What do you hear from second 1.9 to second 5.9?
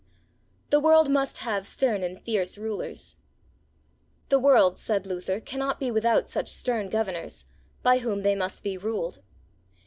and fierce Rulers. The world, said Luther, cannot